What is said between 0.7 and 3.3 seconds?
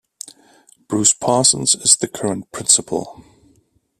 Bruce Parsons is the current principal.